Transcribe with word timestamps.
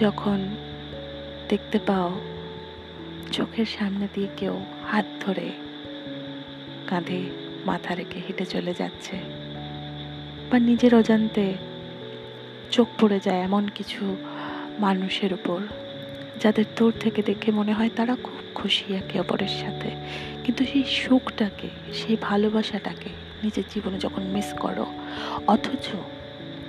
যখন 0.00 0.54
দেখতে 1.48 1.78
পাও 1.78 2.20
চোখের 3.32 3.64
সামনে 3.64 4.08
দিয়ে 4.14 4.28
কেউ 4.36 4.60
হাত 4.90 5.04
ধরে 5.20 5.52
কাঁধে 6.86 7.30
মাথা 7.66 7.94
রেখে 7.94 8.20
হেঁটে 8.20 8.46
চলে 8.46 8.74
যাচ্ছে 8.78 9.16
বা 10.50 10.58
নিজের 10.58 10.94
অজান্তে 10.94 11.54
চোখ 12.70 12.88
পড়ে 13.00 13.20
যায় 13.24 13.40
এমন 13.40 13.68
কিছু 13.68 14.16
মানুষের 14.78 15.34
উপর, 15.34 15.60
যাদের 16.40 16.64
দূর 16.76 16.92
থেকে 17.00 17.22
দেখে 17.22 17.52
মনে 17.52 17.72
হয় 17.72 17.90
তারা 17.96 18.16
খুব 18.22 18.38
খুশি 18.54 18.94
একে 18.94 19.20
অপরের 19.20 19.48
সাথে। 19.48 19.90
কিন্তু 20.44 20.64
সেই 20.64 20.84
সুখটাকে, 20.84 21.68
সেই 21.92 22.16
ভালোবাসাটাকে 22.20 23.08
নিজের 23.42 23.64
জীবনে 23.70 23.98
যখন 23.98 24.22
মিস 24.22 24.54
করো, 24.54 24.86
অথচ 25.46 25.88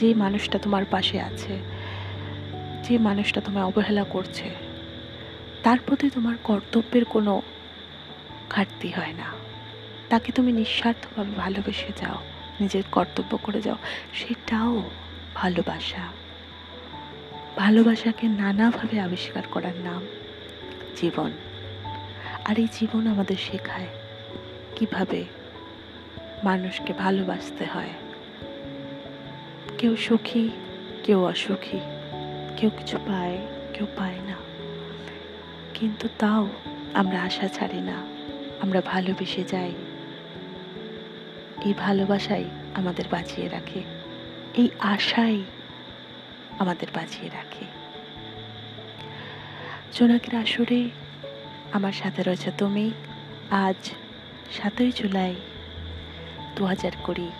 যে 0.00 0.14
মানুষটা 0.14 0.58
তোমার 0.58 0.84
পাশে 0.90 1.20
আছে 1.20 1.58
যে 2.84 2.98
মানুষটা 2.98 3.40
তোমায় 3.40 3.64
অবহেলা 3.64 4.04
করছে, 4.04 4.50
তার 5.62 5.78
প্রতি 5.86 6.10
তোমার 6.10 6.36
কর্তব্যের 6.44 7.04
কোনো 7.04 7.42
ঘাটতি 8.50 8.88
হয় 8.88 9.12
না। 9.12 9.24
তাকে 10.08 10.32
তুমি 10.32 10.52
নিঃস্বার্থভাবে 10.52 11.30
ভালোবেসে 11.30 11.92
যাও, 11.96 12.14
নিজের 12.60 12.82
কর্তব্য 12.92 13.38
করে 13.42 13.62
যাও, 13.62 13.76
সেটাও 14.14 14.82
ভালোবাসা। 15.34 16.08
ভালোবাসাকে 17.56 18.28
নানাভাবে 18.28 19.00
আবিষ্কার 19.00 19.42
করার 19.50 19.76
নাম 19.84 20.06
জীবন। 20.96 21.30
আর 22.44 22.58
এই 22.58 22.68
জীবন 22.72 23.06
আমাদের 23.06 23.36
শেখায় 23.36 23.86
কীভাবে 24.76 25.24
মানুষকে 26.44 26.92
ভালোবাসতে 26.92 27.64
হয়। 27.64 27.90
কেউ 29.78 29.96
সুখী, 29.96 30.48
কেউ 31.04 31.24
অসুখী। 31.24 31.99
কেউ 32.60 32.70
কিছু 32.70 32.98
পায়, 32.98 33.38
কেউ 33.74 33.86
পায় 33.96 34.18
না। 34.26 34.34
কিন্তু 35.74 36.08
তাও 36.18 36.48
আমরা 36.94 37.22
আশা 37.22 37.48
ছাড়ি 37.48 37.80
না, 37.80 38.06
আমরা 38.60 38.80
ভালোবেসে 38.80 39.44
যাই। 39.44 39.72
এই 41.64 41.74
ভালোবাসাই 41.74 42.44
আমাদের 42.74 43.04
বাঁচিয়ে 43.10 43.48
রাখে। 43.48 43.82
এই 44.54 44.68
আশাই 44.78 45.44
আমাদের 46.58 46.86
বাঁচিয়ে 46.94 47.30
রাখে। 47.30 47.64
জোনাকের 49.92 50.34
আসরে 50.34 50.90
আমার 51.72 51.92
সাথে 51.92 52.22
রয়েছে 52.22 52.50
তুমি। 52.58 52.90
আজ 53.50 53.90
সাতই 54.50 54.92
জুলাই 54.92 55.34
দু 56.56 56.64
হাজার 56.64 56.92
কুড়ি। 57.04 57.30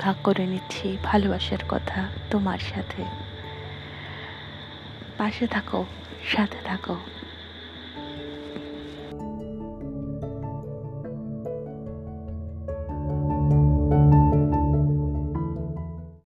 ভাগ 0.00 0.16
করে 0.24 0.46
নিচ্ছি 0.46 0.96
ভালোবাসার 1.02 1.58
কথা 1.68 2.08
তোমার 2.30 2.58
সাথে। 2.58 3.31
পাশে 5.18 5.44
থাকো 5.48 5.80
সাথে 6.24 6.60
থাকো 6.64 6.96